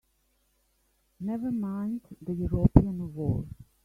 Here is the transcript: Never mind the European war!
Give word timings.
Never 1.19 1.51
mind 1.51 2.01
the 2.23 2.33
European 2.33 3.13
war! 3.13 3.45